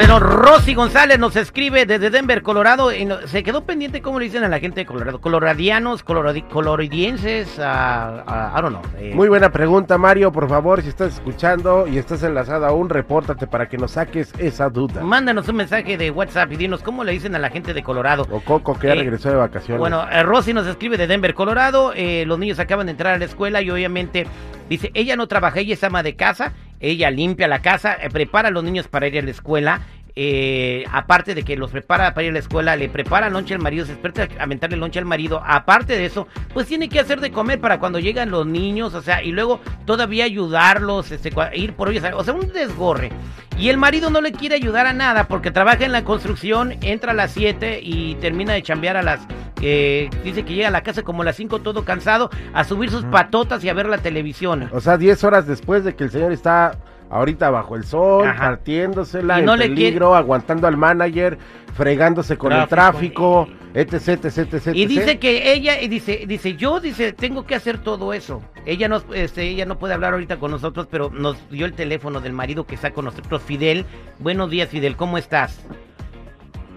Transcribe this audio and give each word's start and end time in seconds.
Pero 0.00 0.18
Rosy 0.18 0.72
González 0.72 1.18
nos 1.18 1.36
escribe 1.36 1.84
desde 1.84 2.08
Denver, 2.08 2.42
Colorado. 2.42 2.90
Y 2.90 3.04
no- 3.04 3.26
se 3.26 3.42
quedó 3.42 3.64
pendiente 3.64 4.00
cómo 4.00 4.18
le 4.18 4.24
dicen 4.24 4.42
a 4.44 4.48
la 4.48 4.58
gente 4.58 4.80
de 4.80 4.86
Colorado. 4.86 5.20
Coloradianos, 5.20 6.02
coloradi- 6.06 6.48
coloridienses, 6.48 7.58
ah, 7.58 8.24
ah, 8.26 8.54
I 8.58 8.62
don't 8.62 8.80
know. 8.82 8.92
eh, 8.98 9.12
Muy 9.14 9.28
buena 9.28 9.50
pregunta, 9.52 9.98
Mario. 9.98 10.32
Por 10.32 10.48
favor, 10.48 10.80
si 10.80 10.88
estás 10.88 11.12
escuchando 11.14 11.86
y 11.86 11.98
estás 11.98 12.22
enlazado 12.22 12.64
aún, 12.64 12.88
repórtate 12.88 13.46
para 13.46 13.68
que 13.68 13.76
nos 13.76 13.90
saques 13.92 14.32
esa 14.38 14.70
duda. 14.70 15.02
Mándanos 15.02 15.46
un 15.48 15.56
mensaje 15.56 15.98
de 15.98 16.10
WhatsApp 16.10 16.50
y 16.52 16.56
dinos 16.56 16.82
cómo 16.82 17.04
le 17.04 17.12
dicen 17.12 17.34
a 17.34 17.38
la 17.38 17.50
gente 17.50 17.74
de 17.74 17.82
Colorado. 17.82 18.26
O 18.30 18.40
Coco, 18.40 18.78
que 18.78 18.86
ya 18.86 18.94
Eh, 18.94 19.00
regresó 19.00 19.28
de 19.28 19.36
vacaciones. 19.36 19.78
Bueno, 19.80 20.06
eh, 20.10 20.22
Rosy 20.22 20.54
nos 20.54 20.66
escribe 20.66 20.96
de 20.96 21.06
Denver, 21.08 21.34
Colorado. 21.34 21.92
eh, 21.94 22.24
los 22.26 22.38
niños 22.38 22.58
acaban 22.58 22.86
de 22.86 22.92
entrar 22.92 23.14
a 23.14 23.18
la 23.18 23.26
escuela 23.26 23.60
y 23.60 23.70
obviamente 23.70 24.26
dice, 24.70 24.90
ella 24.94 25.14
no 25.16 25.26
trabaja, 25.28 25.60
ella 25.60 25.74
es 25.74 25.84
ama 25.84 26.02
de 26.02 26.16
casa, 26.16 26.52
ella 26.80 27.10
limpia 27.10 27.46
la 27.46 27.62
casa, 27.62 27.94
eh, 28.00 28.08
prepara 28.10 28.48
a 28.48 28.50
los 28.50 28.64
niños 28.64 28.88
para 28.88 29.06
ir 29.06 29.18
a 29.18 29.22
la 29.22 29.30
escuela. 29.30 29.82
eh, 30.16 30.84
aparte 30.90 31.34
de 31.34 31.44
que 31.44 31.56
los 31.56 31.70
prepara 31.70 32.12
para 32.14 32.24
ir 32.24 32.30
a 32.30 32.32
la 32.32 32.40
escuela, 32.40 32.74
le 32.76 32.88
prepara 32.88 33.30
lonche 33.30 33.54
al 33.54 33.60
marido, 33.60 33.86
se 33.86 33.92
espera 33.92 34.28
a 34.38 34.42
aventarle 34.42 34.76
lonche 34.76 34.98
al 34.98 35.04
marido. 35.04 35.40
Aparte 35.46 35.96
de 35.96 36.04
eso, 36.04 36.26
pues 36.52 36.66
tiene 36.66 36.88
que 36.88 36.98
hacer 36.98 37.20
de 37.20 37.30
comer 37.30 37.60
para 37.60 37.78
cuando 37.78 38.00
llegan 38.00 38.30
los 38.30 38.44
niños, 38.44 38.94
o 38.94 39.02
sea, 39.02 39.22
y 39.22 39.30
luego 39.30 39.60
todavía 39.86 40.24
ayudarlos, 40.24 41.12
este, 41.12 41.30
ir 41.54 41.74
por 41.74 41.90
ellos, 41.90 42.04
o 42.12 42.24
sea, 42.24 42.34
un 42.34 42.52
desgorre. 42.52 43.10
Y 43.56 43.68
el 43.68 43.76
marido 43.76 44.10
no 44.10 44.20
le 44.20 44.32
quiere 44.32 44.56
ayudar 44.56 44.86
a 44.86 44.92
nada 44.92 45.28
porque 45.28 45.50
trabaja 45.52 45.84
en 45.84 45.92
la 45.92 46.02
construcción, 46.02 46.74
entra 46.82 47.12
a 47.12 47.14
las 47.14 47.30
7 47.32 47.80
y 47.82 48.16
termina 48.16 48.52
de 48.52 48.62
chambear 48.62 48.96
a 48.96 49.02
las... 49.02 49.20
eh, 49.60 50.10
dice 50.24 50.44
que 50.44 50.54
llega 50.54 50.68
a 50.68 50.72
la 50.72 50.82
casa 50.82 51.02
como 51.02 51.22
a 51.22 51.24
las 51.24 51.36
5 51.36 51.60
todo 51.60 51.84
cansado 51.84 52.30
a 52.52 52.64
subir 52.64 52.90
sus 52.90 53.04
patotas 53.04 53.62
y 53.64 53.68
a 53.68 53.74
ver 53.74 53.88
la 53.88 53.98
televisión. 53.98 54.68
O 54.72 54.80
sea, 54.80 54.96
10 54.96 55.24
horas 55.24 55.46
después 55.46 55.84
de 55.84 55.94
que 55.94 56.04
el 56.04 56.10
señor 56.10 56.32
está 56.32 56.78
ahorita 57.10 57.50
bajo 57.50 57.76
el 57.76 57.84
sol, 57.84 58.26
Ajá. 58.26 58.50
partiéndosela, 58.50 59.40
Y 59.40 59.42
no 59.42 59.54
en 59.54 59.60
le 59.60 59.68
peligro, 59.68 60.14
aguantando 60.14 60.66
al 60.66 60.76
manager, 60.76 61.38
fregándose 61.74 62.38
con 62.38 62.52
el 62.52 62.66
tráfico, 62.68 63.48
etc, 63.74 64.24
etc, 64.24 64.54
etc. 64.54 64.68
Y 64.74 64.86
dice 64.86 65.18
que 65.18 65.52
ella, 65.52 65.80
y 65.80 65.88
dice, 65.88 66.24
dice, 66.26 66.54
yo, 66.54 66.80
dice, 66.80 67.12
tengo 67.12 67.44
que 67.44 67.54
hacer 67.54 67.78
todo 67.78 68.14
eso. 68.14 68.42
Ella 68.64 68.88
no, 68.88 69.02
este, 69.12 69.42
ella 69.42 69.66
no 69.66 69.78
puede 69.78 69.94
hablar 69.94 70.12
ahorita 70.12 70.38
con 70.38 70.52
nosotros, 70.52 70.86
pero 70.90 71.10
nos 71.10 71.36
dio 71.50 71.66
el 71.66 71.72
teléfono 71.72 72.20
del 72.20 72.32
marido 72.32 72.64
que 72.64 72.76
está 72.76 72.92
con 72.92 73.04
nosotros, 73.06 73.42
Fidel. 73.42 73.84
Buenos 74.20 74.48
días, 74.50 74.68
Fidel, 74.68 74.96
¿cómo 74.96 75.18
estás? 75.18 75.66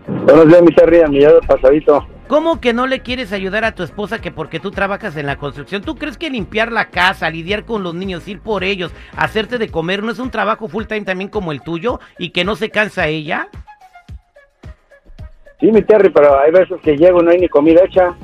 Buenos 0.07 0.47
días, 0.47 0.61
mi 0.63 0.73
Terry, 0.73 1.01
mi 1.09 1.21
lado 1.21 1.39
pasadito. 1.47 2.07
¿Cómo 2.33 2.59
que 2.59 2.73
no 2.73 2.87
le 2.87 3.01
quieres 3.01 3.31
ayudar 3.31 3.63
a 3.63 3.75
tu 3.75 3.83
esposa 3.83 4.19
que 4.19 4.31
porque 4.31 4.59
tú 4.59 4.71
trabajas 4.71 5.15
en 5.17 5.27
la 5.27 5.35
construcción? 5.35 5.83
¿Tú 5.83 5.97
crees 5.97 6.17
que 6.17 6.31
limpiar 6.31 6.71
la 6.71 6.89
casa, 6.89 7.29
lidiar 7.29 7.63
con 7.63 7.83
los 7.83 7.93
niños, 7.93 8.27
ir 8.27 8.39
por 8.39 8.63
ellos, 8.63 8.91
hacerte 9.15 9.59
de 9.59 9.69
comer, 9.69 10.01
no 10.01 10.11
es 10.11 10.17
un 10.17 10.31
trabajo 10.31 10.67
full 10.67 10.85
time 10.85 11.01
también 11.01 11.29
como 11.29 11.51
el 11.51 11.61
tuyo 11.61 11.99
y 12.17 12.31
que 12.31 12.43
no 12.43 12.55
se 12.55 12.71
cansa 12.71 13.07
ella? 13.07 13.49
Sí, 15.59 15.71
mi 15.71 15.83
Terry, 15.83 16.09
pero 16.09 16.39
hay 16.39 16.49
veces 16.49 16.81
que 16.81 16.97
llego 16.97 17.21
y 17.21 17.23
no 17.23 17.29
hay 17.29 17.37
ni 17.37 17.47
comida 17.49 17.83
hecha. 17.85 18.15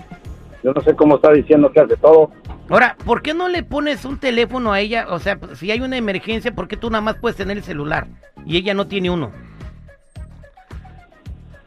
Yo 0.64 0.74
no 0.74 0.82
sé 0.82 0.96
cómo 0.96 1.18
está 1.18 1.32
diciendo 1.32 1.72
que 1.72 1.82
hace 1.82 1.96
todo. 1.98 2.32
Ahora, 2.68 2.98
¿por 3.06 3.22
qué 3.22 3.36
no 3.36 3.48
le 3.48 3.62
pones 3.62 4.06
un 4.06 4.18
teléfono 4.18 4.74
a 4.74 4.80
ella? 4.80 5.06
O 5.10 5.20
sea, 5.20 5.38
si 5.54 5.70
hay 5.70 5.82
una 5.82 5.98
emergencia, 5.98 6.52
¿por 6.52 6.68
qué 6.68 6.78
tú 6.78 6.90
nada 6.90 7.02
más 7.02 7.18
puedes 7.18 7.38
tener 7.38 7.58
el 7.58 7.64
celular 7.64 8.08
y 8.44 8.58
ella 8.58 8.74
no 8.74 8.88
tiene 8.88 9.12
uno? 9.12 9.32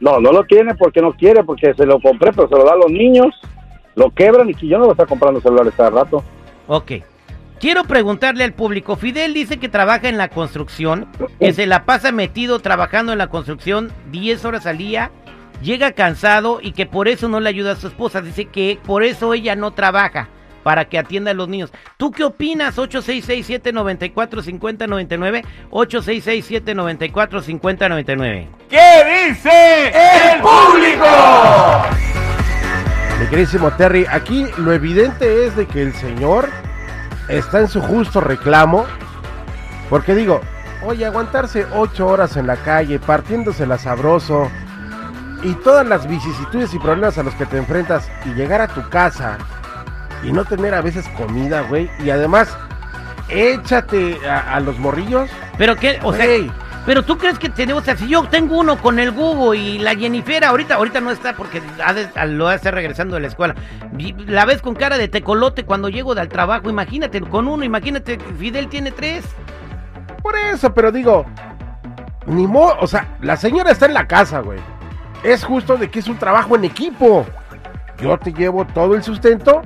No, 0.03 0.19
no 0.19 0.33
lo 0.33 0.43
tiene 0.43 0.75
porque 0.75 1.01
no 1.01 1.13
quiere, 1.13 1.45
porque 1.45 1.73
se 1.73 1.85
lo 1.85 1.97
compré, 2.01 2.33
pero 2.33 2.49
se 2.49 2.55
lo 2.55 2.65
da 2.65 2.73
a 2.73 2.75
los 2.75 2.91
niños, 2.91 3.33
lo 3.95 4.11
quebran 4.11 4.49
y 4.49 4.53
que 4.53 4.67
yo 4.67 4.77
no 4.77 4.83
voy 4.83 4.89
a 4.89 4.91
estar 4.91 5.07
comprando 5.07 5.39
celulares 5.39 5.73
cada 5.77 5.91
rato. 5.91 6.21
Ok. 6.67 6.91
Quiero 7.57 7.85
preguntarle 7.85 8.43
al 8.43 8.51
público, 8.51 8.97
Fidel 8.97 9.33
dice 9.33 9.59
que 9.59 9.69
trabaja 9.69 10.09
en 10.09 10.17
la 10.17 10.27
construcción, 10.27 11.07
que 11.39 11.53
se 11.53 11.65
la 11.67 11.85
pasa 11.85 12.11
metido 12.11 12.59
trabajando 12.59 13.13
en 13.13 13.17
la 13.17 13.27
construcción 13.27 13.93
10 14.11 14.43
horas 14.43 14.65
al 14.65 14.77
día, 14.77 15.09
llega 15.61 15.93
cansado 15.93 16.59
y 16.61 16.73
que 16.73 16.85
por 16.85 17.07
eso 17.07 17.29
no 17.29 17.39
le 17.39 17.47
ayuda 17.47 17.71
a 17.71 17.77
su 17.77 17.87
esposa. 17.87 18.21
Dice 18.21 18.43
que 18.43 18.77
por 18.85 19.03
eso 19.03 19.33
ella 19.33 19.55
no 19.55 19.71
trabaja, 19.71 20.27
para 20.63 20.85
que 20.85 20.97
atienda 20.97 21.31
a 21.31 21.33
los 21.33 21.49
niños. 21.49 21.73
¿Tú 21.97 22.11
qué 22.11 22.23
opinas? 22.23 22.77
866-794-5099, 22.77 25.43
866-794-5099. 25.69 28.47
¿Qué 28.69 29.29
dice 29.29 29.89
el 29.89 30.39
público? 30.41 31.05
Mi 33.19 33.27
queridísimo 33.27 33.69
Terry, 33.73 34.07
aquí 34.09 34.47
lo 34.57 34.73
evidente 34.73 35.45
es 35.45 35.55
de 35.55 35.67
que 35.67 35.83
el 35.83 35.93
señor 35.93 36.49
está 37.27 37.59
en 37.59 37.67
su 37.67 37.79
justo 37.81 38.21
reclamo. 38.21 38.85
Porque 39.89 40.15
digo, 40.15 40.39
oye, 40.83 41.05
aguantarse 41.05 41.67
ocho 41.73 42.07
horas 42.07 42.37
en 42.37 42.47
la 42.47 42.55
calle, 42.55 42.99
partiéndosela 42.99 43.77
sabroso, 43.77 44.49
y 45.43 45.53
todas 45.55 45.85
las 45.85 46.07
vicisitudes 46.07 46.73
y 46.73 46.79
problemas 46.79 47.17
a 47.17 47.23
los 47.23 47.35
que 47.35 47.45
te 47.45 47.57
enfrentas, 47.57 48.09
y 48.25 48.29
llegar 48.29 48.61
a 48.61 48.69
tu 48.69 48.87
casa 48.89 49.37
y 50.23 50.31
no 50.31 50.45
tener 50.45 50.73
a 50.73 50.81
veces 50.81 51.07
comida, 51.17 51.61
güey, 51.61 51.89
y 52.03 52.09
además, 52.09 52.55
échate 53.29 54.17
a, 54.27 54.55
a 54.55 54.59
los 54.59 54.77
morrillos. 54.79 55.29
Pero 55.57 55.75
qué, 55.75 55.99
o 56.03 56.13
sea, 56.13 56.25
pero 56.85 57.03
tú 57.03 57.17
crees 57.17 57.39
que 57.39 57.49
tenemos, 57.49 57.83
o 57.83 57.85
sea, 57.85 57.95
si 57.95 58.07
yo 58.07 58.23
tengo 58.27 58.57
uno 58.57 58.77
con 58.77 58.99
el 58.99 59.11
Google 59.11 59.57
y 59.59 59.79
la 59.79 59.95
Jennifer 59.95 60.43
ahorita, 60.43 60.75
ahorita 60.75 60.99
no 61.01 61.11
está 61.11 61.33
porque 61.33 61.61
ha 61.83 61.93
de- 61.93 62.09
lo 62.27 62.51
estar 62.51 62.73
regresando 62.73 63.15
de 63.15 63.21
la 63.21 63.27
escuela. 63.27 63.55
La 64.27 64.45
ves 64.45 64.61
con 64.61 64.75
cara 64.75 64.97
de 64.97 65.07
tecolote 65.07 65.63
cuando 65.65 65.89
llego 65.89 66.13
del 66.15 66.27
trabajo, 66.29 66.69
imagínate, 66.69 67.21
con 67.21 67.47
uno, 67.47 67.63
imagínate, 67.63 68.17
Fidel 68.37 68.67
tiene 68.67 68.91
tres. 68.91 69.23
Por 70.21 70.35
eso, 70.35 70.73
pero 70.73 70.91
digo, 70.91 71.25
ni 72.25 72.47
modo, 72.47 72.75
o 72.79 72.87
sea, 72.87 73.17
la 73.21 73.37
señora 73.37 73.71
está 73.71 73.85
en 73.85 73.93
la 73.93 74.07
casa, 74.07 74.39
güey. 74.39 74.59
Es 75.23 75.43
justo 75.45 75.77
de 75.77 75.89
que 75.89 75.99
es 75.99 76.07
un 76.07 76.17
trabajo 76.17 76.55
en 76.55 76.65
equipo. 76.65 77.25
Yo 78.01 78.17
te 78.17 78.33
llevo 78.33 78.65
todo 78.65 78.95
el 78.95 79.03
sustento, 79.03 79.61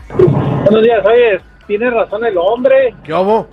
Buenos 0.09 0.83
días, 0.83 1.03
oye, 1.07 1.41
tiene 1.67 1.91
razón 1.91 2.25
el 2.25 2.37
hombre. 2.39 2.95
¿Qué 3.05 3.13
hubo? 3.15 3.49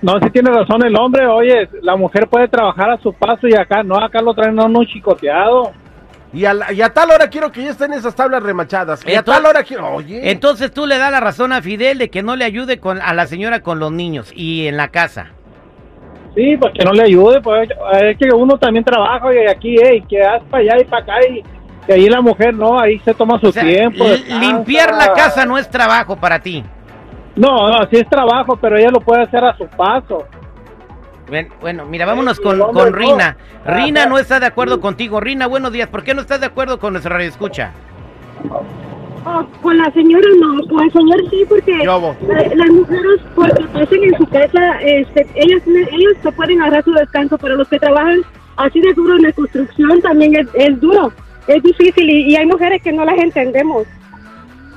No, 0.00 0.12
sí 0.22 0.30
tiene 0.30 0.50
razón 0.50 0.84
el 0.84 0.94
hombre, 0.96 1.26
oye, 1.26 1.68
la 1.82 1.96
mujer 1.96 2.28
puede 2.28 2.46
trabajar 2.46 2.90
a 2.90 2.98
su 2.98 3.12
paso 3.12 3.48
y 3.48 3.54
acá 3.54 3.82
no, 3.82 3.96
acá 3.96 4.22
lo 4.22 4.32
traen 4.32 4.58
a 4.60 4.66
uno 4.66 4.84
chicoteado. 4.84 5.72
Y 6.32 6.44
a, 6.44 6.54
la- 6.54 6.72
y 6.72 6.80
a 6.82 6.90
tal 6.92 7.10
hora 7.10 7.28
quiero 7.28 7.50
que 7.50 7.64
ya 7.64 7.70
estén 7.70 7.92
esas 7.92 8.14
tablas 8.14 8.42
remachadas. 8.42 9.02
Y 9.08 9.14
a 9.14 9.22
tal 9.22 9.44
hora 9.46 9.64
quiero. 9.64 9.88
Oye. 9.94 10.30
Entonces 10.30 10.72
tú 10.72 10.86
le 10.86 10.98
das 10.98 11.10
la 11.10 11.20
razón 11.20 11.52
a 11.52 11.62
Fidel 11.62 11.98
de 11.98 12.10
que 12.10 12.22
no 12.22 12.36
le 12.36 12.44
ayude 12.44 12.78
con, 12.78 13.00
a 13.00 13.12
la 13.14 13.26
señora 13.26 13.60
con 13.60 13.78
los 13.80 13.90
niños 13.90 14.30
y 14.36 14.68
en 14.68 14.76
la 14.76 14.88
casa. 14.88 15.32
Sí, 16.36 16.56
pues 16.58 16.72
que 16.74 16.84
no 16.84 16.92
le 16.92 17.02
ayude, 17.02 17.40
pues 17.40 17.68
es 18.02 18.16
que 18.18 18.28
uno 18.32 18.56
también 18.58 18.84
trabaja, 18.84 19.26
oye, 19.26 19.50
aquí, 19.50 19.76
hey, 19.82 20.04
que 20.08 20.22
haz 20.22 20.42
para 20.44 20.62
allá 20.62 20.80
y 20.80 20.84
para 20.84 21.02
acá 21.02 21.14
y, 21.28 21.42
y 21.88 21.92
ahí 21.92 22.08
la 22.08 22.20
mujer 22.20 22.54
no, 22.54 22.78
ahí 22.78 22.98
se 23.00 23.14
toma 23.14 23.40
su 23.40 23.48
O 23.48 23.52
sea, 23.52 23.62
tiempo. 23.62 24.04
limpiar 24.40 24.94
la 24.94 25.14
casa 25.14 25.46
no 25.46 25.56
es 25.56 25.68
trabajo 25.70 26.16
para 26.16 26.38
ti. 26.38 26.62
No, 27.34 27.70
no, 27.70 27.88
sí 27.88 27.96
es 27.96 28.08
trabajo, 28.08 28.56
pero 28.56 28.76
ella 28.76 28.90
lo 28.90 29.00
puede 29.00 29.22
hacer 29.22 29.42
a 29.44 29.56
su 29.56 29.66
paso. 29.68 30.26
Bueno, 31.60 31.84
mira, 31.86 32.06
vámonos 32.06 32.40
con, 32.40 32.58
con. 32.58 32.92
Rina. 32.92 33.36
Rina 33.64 34.06
no 34.06 34.18
está 34.18 34.40
de 34.40 34.46
acuerdo 34.46 34.80
contigo. 34.80 35.20
Rina, 35.20 35.46
buenos 35.46 35.72
días. 35.72 35.88
¿Por 35.88 36.02
qué 36.02 36.14
no 36.14 36.22
estás 36.22 36.40
de 36.40 36.46
acuerdo 36.46 36.78
con 36.78 36.92
nuestra 36.92 37.16
radio 37.16 37.28
escucha? 37.28 37.72
Oh, 39.24 39.44
con 39.62 39.76
la 39.76 39.90
señora 39.92 40.26
no, 40.40 40.66
con 40.68 40.84
el 40.84 40.92
señor 40.92 41.18
sí, 41.28 41.44
porque 41.48 41.76
las 41.84 42.70
mujeres 42.70 43.20
porque 43.34 43.64
hacen 43.74 44.04
en 44.04 44.16
su 44.16 44.26
casa, 44.26 44.80
este, 44.80 45.26
ellas, 45.34 45.62
ellos 45.66 46.12
se 46.22 46.32
pueden 46.32 46.62
agarrar 46.62 46.84
su 46.84 46.92
descanso, 46.92 47.36
pero 47.36 47.56
los 47.56 47.68
que 47.68 47.78
trabajan 47.78 48.20
así 48.56 48.80
de 48.80 48.92
duro 48.94 49.16
en 49.16 49.22
la 49.22 49.32
construcción 49.32 50.00
también 50.00 50.36
es, 50.36 50.46
es 50.54 50.80
duro, 50.80 51.12
es 51.48 51.62
difícil 51.62 52.08
y, 52.08 52.30
y 52.32 52.36
hay 52.36 52.46
mujeres 52.46 52.82
que 52.82 52.92
no 52.92 53.04
las 53.04 53.18
entendemos. 53.18 53.86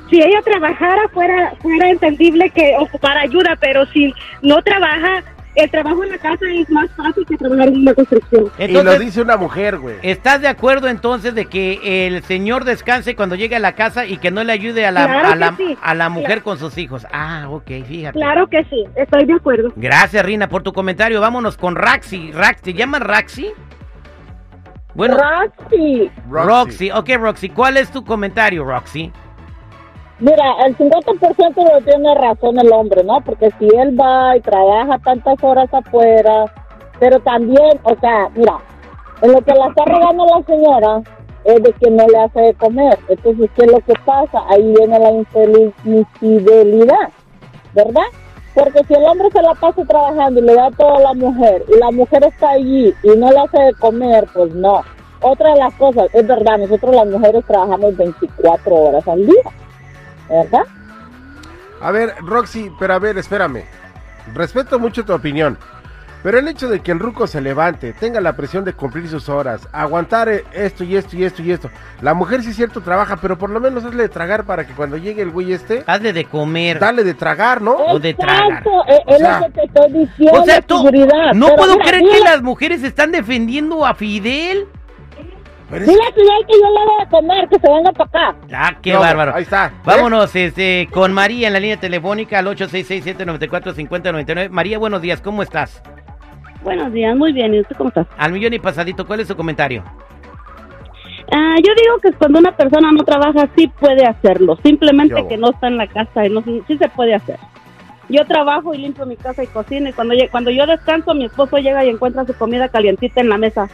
Si 0.09 0.21
ella 0.21 0.41
trabajara 0.43 1.07
fuera, 1.13 1.53
fuera 1.61 1.89
entendible 1.89 2.49
que 2.49 2.73
ocupara 2.79 3.21
ayuda, 3.21 3.55
pero 3.61 3.85
si 3.87 4.13
no 4.41 4.61
trabaja, 4.61 5.23
el 5.55 5.69
trabajo 5.71 6.03
en 6.03 6.09
la 6.11 6.17
casa 6.17 6.45
es 6.53 6.69
más 6.69 6.89
fácil 6.97 7.25
que 7.25 7.37
trabajar 7.37 7.69
en 7.69 7.77
una 7.77 7.93
construcción. 7.93 8.49
y 8.57 8.67
lo 8.67 8.99
dice 8.99 9.21
una 9.21 9.37
mujer, 9.37 9.77
güey. 9.79 9.95
¿estás 10.01 10.41
de 10.41 10.47
acuerdo 10.49 10.87
entonces 10.89 11.33
de 11.35 11.45
que 11.45 12.07
el 12.07 12.23
señor 12.23 12.65
descanse 12.65 13.15
cuando 13.15 13.35
llegue 13.35 13.55
a 13.55 13.59
la 13.59 13.73
casa 13.73 14.05
y 14.05 14.17
que 14.17 14.31
no 14.31 14.43
le 14.43 14.51
ayude 14.53 14.85
a 14.85 14.91
la, 14.91 15.05
Claro 15.05 15.27
a 15.29 15.35
la, 15.35 15.55
sí. 15.57 15.77
a 15.81 15.93
la 15.93 16.09
mujer 16.09 16.27
Claro. 16.27 16.43
con 16.43 16.57
sus 16.57 16.77
hijos? 16.77 17.05
Ah, 17.13 17.47
ok, 17.49 17.69
fíjate. 17.87 18.17
Claro 18.17 18.47
que 18.47 18.63
sí, 18.65 18.83
estoy 18.95 19.25
de 19.25 19.33
acuerdo. 19.33 19.71
Gracias, 19.77 20.25
Rina, 20.25 20.47
por 20.49 20.61
tu 20.63 20.73
comentario. 20.73 21.21
Vámonos 21.21 21.55
con 21.57 21.75
Raxi. 21.75 22.31
Rax, 22.33 22.61
¿te 22.61 22.73
llamas 22.73 23.01
Raxi? 23.01 23.47
Bueno, 24.93 25.17
Roxy, 25.17 26.11
Roxy. 26.29 26.91
Ok, 26.91 27.09
Roxy, 27.19 27.49
¿cuál 27.49 27.77
es 27.77 27.89
tu 27.91 28.03
comentario, 28.03 28.63
Roxy? 28.65 29.11
mira, 30.19 30.43
el 30.67 30.77
50% 30.77 31.73
lo 31.73 31.81
tiene 31.83 32.13
razón 32.13 32.59
el 32.59 32.71
hombre, 32.71 33.03
¿no? 33.03 33.21
Porque 33.21 33.49
si 33.57 33.67
él 33.75 33.99
va 33.99 34.37
y 34.37 34.41
trabaja 34.41 34.99
tantas 34.99 35.43
horas 35.43 35.73
afuera, 35.73 36.45
pero 36.99 37.19
también, 37.21 37.79
o 37.81 37.95
sea, 37.99 38.29
mira, 38.35 38.57
en 39.23 39.31
lo 39.31 39.41
que 39.41 39.51
la 39.55 39.67
está 39.69 39.83
regando 39.85 40.25
la 40.27 40.43
señora 40.45 41.01
es 41.45 41.63
de 41.63 41.73
que 41.73 41.89
no 41.89 42.05
le 42.07 42.19
hace 42.19 42.39
de 42.39 42.53
comer. 42.53 42.99
Entonces, 43.09 43.49
¿qué 43.55 43.63
es 43.65 43.71
lo 43.71 43.79
que 43.79 43.93
pasa? 44.05 44.43
Ahí 44.51 44.73
viene 44.77 44.99
la 44.99 45.11
infeliz- 45.11 45.73
infidelidad, 45.85 47.09
¿verdad? 47.73 48.03
Porque 48.53 48.83
si 48.85 48.93
el 48.93 49.03
hombre 49.03 49.29
se 49.31 49.41
la 49.41 49.53
pasa 49.55 49.83
trabajando 49.85 50.39
y 50.39 50.43
le 50.43 50.55
da 50.55 50.69
todo 50.71 50.97
a 50.97 51.01
la 51.01 51.13
mujer 51.13 51.63
y 51.69 51.79
la 51.79 51.91
mujer 51.91 52.23
está 52.25 52.51
allí 52.51 52.93
y 53.01 53.07
no 53.17 53.31
le 53.31 53.39
hace 53.39 53.61
de 53.61 53.73
comer, 53.75 54.27
pues 54.33 54.53
no. 54.53 54.81
Otra 55.21 55.53
de 55.53 55.59
las 55.59 55.73
cosas, 55.75 56.07
es 56.13 56.27
verdad, 56.27 56.57
nosotros 56.57 56.95
las 56.95 57.07
mujeres 57.07 57.45
trabajamos 57.45 57.95
24 57.95 58.75
horas 58.75 59.07
al 59.07 59.25
día, 59.25 59.43
¿verdad? 60.29 60.63
A 61.79 61.91
ver, 61.91 62.13
Roxy, 62.21 62.71
pero 62.79 62.95
a 62.95 62.99
ver, 62.99 63.17
espérame. 63.17 63.63
Respeto 64.33 64.79
mucho 64.79 65.05
tu 65.05 65.13
opinión. 65.13 65.57
Pero 66.23 66.37
el 66.37 66.47
hecho 66.47 66.69
de 66.69 66.81
que 66.81 66.91
el 66.91 66.99
ruco 66.99 67.25
se 67.25 67.41
levante, 67.41 67.93
tenga 67.93 68.21
la 68.21 68.35
presión 68.35 68.63
de 68.63 68.73
cumplir 68.73 69.07
sus 69.07 69.27
horas, 69.27 69.67
aguantar 69.71 70.29
eh, 70.29 70.43
esto 70.53 70.83
y 70.83 70.95
esto 70.95 71.15
y 71.15 71.23
esto 71.23 71.41
y 71.41 71.51
esto. 71.51 71.71
La 72.01 72.13
mujer 72.13 72.43
sí 72.43 72.51
es 72.51 72.55
cierto 72.55 72.81
trabaja, 72.81 73.17
pero 73.17 73.37
por 73.39 73.49
lo 73.49 73.59
menos 73.59 73.83
hazle 73.83 74.03
de 74.03 74.09
tragar 74.09 74.43
para 74.45 74.67
que 74.67 74.73
cuando 74.73 74.97
llegue 74.97 75.23
el 75.23 75.31
güey 75.31 75.51
este, 75.53 75.83
Hazle 75.87 76.13
de 76.13 76.25
comer. 76.25 76.77
dale 76.77 77.03
de 77.03 77.15
tragar, 77.15 77.59
¿no? 77.61 77.71
O 77.75 77.97
de 77.99 78.13
tragar. 78.13 78.43
Exacto, 78.49 78.69
es, 78.87 78.99
es 79.07 79.15
O 79.15 79.17
sea, 79.17 79.39
lo 79.39 79.45
que 79.47 79.51
te 79.53 79.63
estoy 79.65 79.91
diciendo, 79.93 80.41
O 80.41 80.45
sea, 80.45 80.61
tú- 80.61 80.77
seguridad. 80.77 81.33
no 81.33 81.45
Pero 81.47 81.55
puedo 81.57 81.73
mira, 81.77 81.85
creer 81.89 82.03
que 82.11 82.19
las 82.19 82.41
mujeres 82.43 82.83
están 82.83 83.11
defendiendo 83.11 83.83
a 83.85 83.95
Fidel. 83.95 84.67
Pero 85.71 85.85
es- 85.85 85.89
Dile 85.89 86.03
a 86.03 86.13
Fidel 86.13 86.45
que 86.47 86.53
yo 86.53 86.69
le 86.69 86.85
voy 86.85 87.01
a 87.01 87.09
comer, 87.09 87.47
que 87.49 87.59
se 87.59 87.67
venga 87.67 87.91
para 87.93 88.29
acá. 88.29 88.35
Ah, 88.53 88.77
qué 88.81 88.93
No, 88.93 88.99
bárbaro. 88.99 89.33
Ahí 89.33 89.41
está. 89.43 89.69
¿ves? 89.69 89.79
Vámonos 89.85 90.35
este, 90.35 90.87
con 90.91 91.13
María 91.13 91.47
en 91.47 91.53
la 91.53 91.59
línea 91.59 91.79
telefónica 91.79 92.37
al 92.39 92.45
866-794-5099. 92.47 94.49
María, 94.49 94.77
buenos 94.77 95.01
días, 95.01 95.19
¿cómo 95.21 95.41
estás? 95.41 95.81
Buenos 96.63 96.93
días, 96.93 97.15
muy 97.15 97.33
bien. 97.33 97.53
¿Y 97.53 97.61
usted 97.61 97.75
cómo 97.75 97.89
está? 97.89 98.07
Al 98.17 98.31
millón 98.31 98.53
y 98.53 98.59
pasadito, 98.59 99.05
¿cuál 99.05 99.19
es 99.19 99.27
su 99.27 99.35
comentario? 99.35 99.83
Ah, 101.31 101.55
yo 101.57 101.73
digo 101.81 101.97
que 102.01 102.11
cuando 102.11 102.39
una 102.39 102.55
persona 102.55 102.91
no 102.91 103.03
trabaja 103.03 103.47
sí 103.55 103.67
puede 103.79 104.05
hacerlo, 104.05 104.57
simplemente 104.63 105.25
que 105.27 105.37
no 105.37 105.51
está 105.51 105.67
en 105.67 105.77
la 105.77 105.87
casa 105.87 106.25
y 106.25 106.29
no 106.29 106.41
sí 106.41 106.77
se 106.77 106.89
puede 106.89 107.15
hacer. 107.15 107.39
Yo 108.09 108.25
trabajo 108.25 108.73
y 108.73 108.79
limpio 108.79 109.05
mi 109.05 109.15
casa 109.15 109.41
y 109.41 109.47
cocino 109.47 109.89
y 109.89 109.93
cuando 109.93 110.13
cuando 110.29 110.51
yo 110.51 110.67
descanso 110.67 111.13
mi 111.13 111.25
esposo 111.25 111.57
llega 111.57 111.85
y 111.85 111.89
encuentra 111.89 112.25
su 112.25 112.33
comida 112.33 112.67
calientita 112.67 113.21
en 113.21 113.29
la 113.29 113.37
mesa 113.37 113.69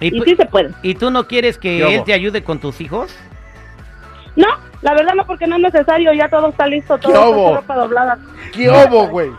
y 0.00 0.10
sí 0.10 0.36
se 0.36 0.44
puede. 0.44 0.70
¿Y 0.82 0.94
tú 0.94 1.10
no 1.10 1.26
quieres 1.26 1.56
que 1.56 1.78
¿Qué 1.78 1.94
él 1.94 2.04
te 2.04 2.12
ayude 2.12 2.44
con 2.44 2.58
tus 2.58 2.80
hijos? 2.82 3.16
No, 4.36 4.48
la 4.82 4.94
verdad 4.94 5.14
no 5.14 5.26
porque 5.26 5.46
no 5.46 5.56
es 5.56 5.62
necesario, 5.62 6.12
ya 6.12 6.28
todo 6.28 6.48
está 6.48 6.66
listo, 6.66 6.98
todo 6.98 7.12
¿Qué 7.12 7.40
está 7.40 7.60
ropa 7.60 7.74
doblada. 7.76 8.18
¿Qué 8.52 8.68
obo, 8.68 9.08
güey? 9.08 9.30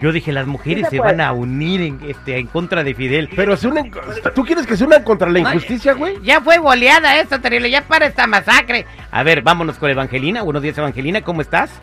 Yo 0.00 0.12
dije, 0.12 0.32
las 0.32 0.46
mujeres 0.46 0.86
Sí 0.88 0.96
se 0.96 1.00
van 1.00 1.20
a 1.20 1.32
unir 1.32 1.82
en, 1.82 2.00
este, 2.08 2.38
en 2.38 2.46
contra 2.46 2.82
de 2.82 2.94
Fidel. 2.94 3.28
Pero 3.36 3.56
se 3.56 3.68
unen, 3.68 3.90
¿tú 4.34 4.44
quieres 4.44 4.66
que 4.66 4.76
se 4.76 4.84
unan 4.84 5.02
contra 5.04 5.28
la 5.28 5.40
injusticia, 5.40 5.92
güey? 5.92 6.16
Ya 6.22 6.40
fue 6.40 6.56
goleada 6.58 7.18
esta 7.20 7.38
terrible, 7.38 7.70
ya 7.70 7.82
para 7.82 8.06
esta 8.06 8.26
masacre. 8.26 8.86
A 9.10 9.22
ver, 9.22 9.42
vámonos 9.42 9.78
con 9.78 9.90
Evangelina. 9.90 10.42
Buenos 10.42 10.62
días, 10.62 10.78
Evangelina, 10.78 11.20
¿cómo 11.20 11.42
estás? 11.42 11.78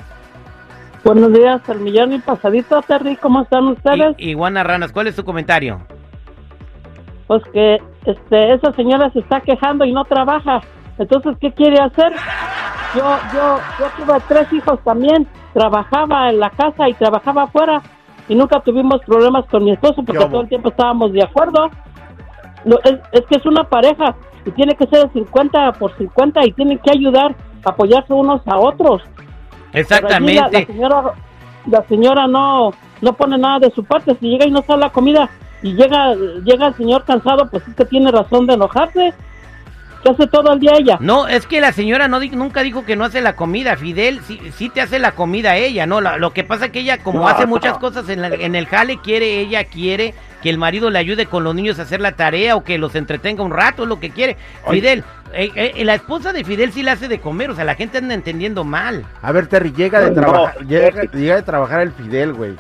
Buenos 1.03 1.31
días, 1.31 1.61
el 1.69 1.79
millón 1.79 2.11
y 2.13 2.19
pasadito, 2.19 2.81
Terry, 2.81 3.15
¿cómo 3.17 3.43
están 3.43 3.65
ustedes? 3.67 4.15
I- 4.17 4.31
Iguana 4.31 4.63
Ranas, 4.63 4.91
¿cuál 4.91 5.07
es 5.07 5.15
tu 5.15 5.23
comentario? 5.23 5.79
Pues 7.27 7.43
que 7.53 7.77
este, 8.05 8.53
esa 8.53 8.73
señora 8.73 9.09
se 9.11 9.19
está 9.19 9.41
quejando 9.41 9.85
y 9.85 9.93
no 9.93 10.03
trabaja. 10.05 10.61
Entonces, 10.97 11.35
¿qué 11.39 11.51
quiere 11.53 11.77
hacer? 11.79 12.11
Yo, 12.95 13.17
yo, 13.33 13.59
yo 13.79 13.85
tuve 14.05 14.17
tres 14.27 14.51
hijos 14.53 14.79
también, 14.83 15.27
trabajaba 15.53 16.29
en 16.29 16.39
la 16.39 16.49
casa 16.49 16.89
y 16.89 16.93
trabajaba 16.95 17.43
afuera 17.43 17.81
y 18.29 18.35
nunca 18.35 18.59
tuvimos 18.61 19.01
problemas 19.05 19.45
con 19.45 19.63
mi 19.63 19.71
esposo 19.71 20.03
porque 20.03 20.25
todo 20.25 20.41
el 20.41 20.49
tiempo 20.49 20.69
estábamos 20.69 21.13
de 21.13 21.23
acuerdo. 21.23 21.69
Lo- 22.65 22.81
es, 22.83 22.95
es 23.11 23.21
que 23.29 23.35
es 23.37 23.45
una 23.45 23.63
pareja 23.63 24.15
y 24.45 24.51
tiene 24.51 24.75
que 24.75 24.85
ser 24.87 25.09
50 25.13 25.73
por 25.73 25.95
50 25.97 26.45
y 26.45 26.51
tienen 26.53 26.79
que 26.79 26.91
ayudar, 26.91 27.35
apoyarse 27.63 28.13
unos 28.13 28.41
a 28.47 28.57
otros. 28.57 29.01
Allí 29.01 29.13
La, 29.73 29.73
la 29.73 29.79
Exactamente. 29.79 30.65
señora, 30.65 31.03
la 31.69 31.83
señora 31.87 32.27
no, 32.27 32.71
no 33.01 33.13
pone 33.13 33.37
nada 33.37 33.59
de 33.59 33.71
su 33.71 33.83
parte. 33.83 34.15
Si 34.19 34.27
llega 34.29 34.45
y 34.45 34.51
no 34.51 34.61
sale 34.63 34.81
la 34.81 34.89
comida 34.89 35.29
y 35.61 35.73
llega, 35.73 36.13
llega 36.43 36.67
el 36.67 36.73
señor 36.75 37.03
cansado, 37.05 37.49
pues 37.49 37.67
es 37.67 37.75
que 37.75 37.85
tiene 37.85 38.11
razón 38.11 38.45
de 38.47 38.53
enojarse. 38.55 39.13
¿Qué 40.07 40.13
hace 40.23 40.27
todo 40.27 40.53
el 40.53 40.59
día 40.59 40.71
ella? 40.79 40.97
No, 41.01 41.27
es 41.27 41.45
que 41.47 41.59
la 41.59 41.71
señora 41.71 42.07
no 42.07 42.19
di- 42.19 42.29
nunca 42.29 42.61
dijo 42.63 42.85
que 42.85 42.95
no 42.95 43.03
hace 43.05 43.21
la 43.21 43.35
comida. 43.35 43.75
Fidel 43.75 44.21
sí, 44.23 44.39
sí 44.55 44.69
te 44.69 44.81
hace 44.81 44.99
la 44.99 45.11
comida 45.11 45.57
ella, 45.57 45.85
¿no? 45.85 45.99
La- 46.01 46.17
lo 46.17 46.31
que 46.31 46.43
pasa 46.43 46.65
es 46.65 46.71
que 46.71 46.79
ella, 46.79 46.99
como 47.03 47.27
hace 47.27 47.45
muchas 47.45 47.77
cosas 47.77 48.07
en, 48.09 48.21
la- 48.21 48.27
en 48.29 48.55
el 48.55 48.67
jale, 48.67 48.99
quiere, 49.01 49.39
ella 49.39 49.65
quiere 49.65 50.13
que 50.41 50.49
el 50.49 50.57
marido 50.57 50.89
le 50.89 50.99
ayude 50.99 51.25
con 51.25 51.43
los 51.43 51.53
niños 51.55 51.79
a 51.79 51.81
hacer 51.81 51.99
la 51.99 52.13
tarea 52.13 52.55
o 52.55 52.63
que 52.63 52.77
los 52.77 52.95
entretenga 52.95 53.43
un 53.43 53.51
rato, 53.51 53.83
es 53.83 53.89
lo 53.89 53.99
que 53.99 54.11
quiere. 54.11 54.37
Oye. 54.65 54.79
Fidel, 54.81 55.03
eh, 55.33 55.51
eh, 55.75 55.83
la 55.83 55.95
esposa 55.95 56.31
de 56.31 56.43
Fidel 56.43 56.71
sí 56.71 56.83
le 56.83 56.91
hace 56.91 57.07
de 57.07 57.19
comer, 57.19 57.49
o 57.49 57.55
sea, 57.55 57.65
la 57.65 57.75
gente 57.75 57.97
anda 57.97 58.13
entendiendo 58.13 58.63
mal. 58.63 59.03
A 59.21 59.31
ver, 59.31 59.47
Terry, 59.47 59.73
llega 59.73 59.99
de 59.99 60.11
No, 60.11 60.21
trabajar, 60.21 60.55
no. 60.61 60.67
llega, 60.69 61.01
llega 61.11 61.35
de 61.35 61.41
trabajar 61.41 61.81
el 61.81 61.91
Fidel, 61.91 62.33
güey. 62.33 62.53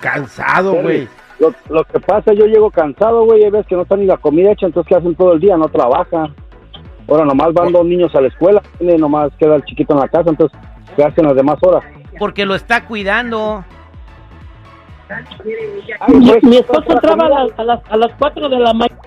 Cansado, 0.00 0.74
güey. 0.74 1.08
Lo, 1.38 1.52
lo 1.70 1.84
que 1.84 1.98
pasa, 1.98 2.32
yo 2.32 2.46
llego 2.46 2.70
cansado, 2.70 3.24
güey, 3.24 3.44
y 3.44 3.50
ves 3.50 3.66
que 3.66 3.74
no 3.74 3.82
está 3.82 3.96
ni 3.96 4.06
la 4.06 4.16
comida 4.18 4.52
hecha, 4.52 4.66
entonces 4.66 4.88
¿qué 4.88 4.94
hacen 4.96 5.14
todo 5.16 5.32
el 5.32 5.40
día? 5.40 5.56
No 5.56 5.68
trabajan. 5.68 6.34
Ahora 7.08 7.24
nomás 7.24 7.52
van 7.52 7.72
dos 7.72 7.84
niños 7.84 8.14
a 8.14 8.20
la 8.20 8.28
escuela, 8.28 8.62
y 8.80 8.84
nomás 8.84 9.30
queda 9.38 9.56
el 9.56 9.64
chiquito 9.64 9.92
en 9.94 10.00
la 10.00 10.08
casa, 10.08 10.30
entonces 10.30 10.58
¿qué 10.96 11.04
hacen 11.04 11.24
las 11.26 11.34
demás 11.36 11.56
horas? 11.62 11.82
Porque 12.18 12.46
lo 12.46 12.54
está 12.54 12.84
cuidando. 12.86 13.64
Ay, 15.08 15.24
pues, 16.30 16.42
mi 16.44 16.56
esposo 16.56 16.92
entraba 16.92 17.26
a 17.26 17.28
las, 17.28 17.58
a 17.58 17.64
las, 17.64 17.80
a 17.90 17.96
las 17.96 18.10
4 18.18 18.48
de 18.48 18.58
la 18.58 18.72
mañana. 18.72 19.00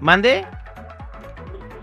¿Mande? 0.00 0.44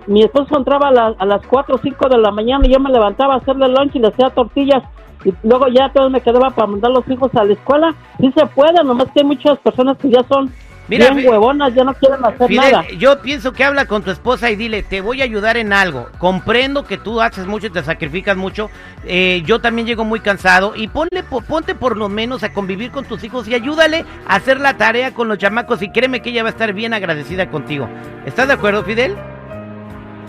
Mi 0.08 0.24
esposo 0.24 0.58
entraba 0.58 0.88
a, 0.88 0.92
la- 0.92 1.16
a 1.18 1.26
las 1.26 1.46
4 1.48 1.76
o 1.76 1.78
5 1.78 2.10
de 2.10 2.18
la 2.18 2.32
mañana 2.32 2.66
y 2.68 2.74
yo 2.74 2.80
me 2.80 2.90
levantaba 2.90 3.36
a 3.36 3.38
hacerle 3.38 3.68
lunch 3.68 3.96
y 3.96 4.00
le 4.00 4.08
hacía 4.08 4.30
tortillas. 4.30 4.84
Y 5.26 5.34
luego 5.44 5.68
ya 5.68 5.90
todo 5.94 6.10
me 6.10 6.22
quedaba 6.22 6.50
para 6.52 6.68
mandar 6.68 6.92
los 6.92 7.08
hijos 7.10 7.34
a 7.36 7.44
la 7.44 7.54
escuela. 7.54 7.94
Sí 8.20 8.32
se 8.36 8.46
puede, 8.48 8.82
nomás 8.84 9.06
que 9.12 9.20
hay 9.22 9.26
muchas 9.26 9.60
personas 9.60 9.98
que 9.98 10.10
ya 10.10 10.24
son 10.30 10.52
Mira, 10.90 11.12
bien 11.12 11.30
huevonas, 11.30 11.74
ya 11.76 11.84
no 11.84 11.94
quieren 11.94 12.26
hacer 12.26 12.48
Fidel, 12.48 12.72
nada. 12.72 12.88
yo 12.98 13.22
pienso 13.22 13.54
que 13.54 13.64
habla 13.64 13.86
con 13.86 14.02
tu 14.04 14.10
esposa 14.12 14.50
y 14.50 14.56
dile, 14.56 14.82
te 14.82 15.02
voy 15.02 15.22
a 15.22 15.24
ayudar 15.24 15.56
en 15.58 15.72
algo. 15.72 16.08
Comprendo 16.18 16.84
que 16.86 16.98
tú 16.98 17.22
haces 17.22 17.46
mucho 17.46 17.68
y 17.68 17.70
te 17.70 17.84
sacrificas 17.84 18.36
mucho. 18.36 18.70
Eh, 19.06 19.44
yo 19.46 19.60
también 19.62 19.88
llego 19.88 20.04
muy 20.04 20.20
cansado. 20.20 20.74
Y 20.76 20.88
ponle, 20.88 21.22
po- 21.30 21.42
ponte 21.42 21.76
por 21.76 21.96
lo 21.96 22.10
menos 22.10 22.44
a 22.44 22.52
convivir 22.54 22.90
con 22.92 23.06
tus 23.06 23.24
hijos 23.24 23.48
y 23.48 23.54
ayúdale 23.54 24.04
a 24.28 24.36
hacer 24.36 24.60
la 24.60 24.78
tarea 24.78 25.14
con 25.14 25.28
los 25.28 25.38
chamacos. 25.38 25.82
Y 25.84 25.92
créeme 25.92 26.22
que 26.22 26.32
ella 26.32 26.42
va 26.44 26.50
a 26.50 26.52
estar 26.54 26.74
bien 26.74 26.94
agradecida 26.94 27.50
contigo. 27.52 27.88
¿Estás 28.26 28.48
de 28.48 28.54
acuerdo, 28.56 28.84
Fidel? 28.84 29.16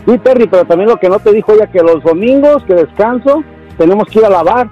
Sí, 0.06 0.18
Terry, 0.18 0.46
pero 0.46 0.64
también 0.64 0.90
lo 0.90 0.96
que 0.98 1.08
no 1.08 1.18
te 1.18 1.32
dijo 1.32 1.52
ella, 1.54 1.66
que 1.66 1.80
los 1.80 2.02
domingos, 2.02 2.62
que 2.64 2.74
descanso, 2.74 3.42
tenemos 3.78 4.06
que 4.08 4.18
ir 4.18 4.24
a 4.26 4.30
lavar. 4.30 4.68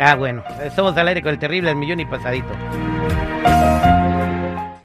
Ah, 0.00 0.14
bueno. 0.16 0.42
Estamos 0.62 0.96
al 0.96 1.08
aire 1.08 1.22
con 1.22 1.30
el 1.32 1.38
terrible 1.38 1.70
el 1.70 1.76
millón 1.76 2.00
y 2.00 2.06
pasadito. 2.06 2.48
Thank 3.44 3.98
you. 3.98 4.03